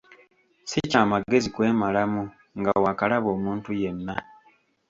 Si 0.69 0.79
kya 0.91 1.01
magezi 1.11 1.47
kwemalamu 1.55 2.21
nga 2.59 2.71
waakalaba 2.83 3.27
omuntu 3.35 3.69
yenna. 3.81 4.15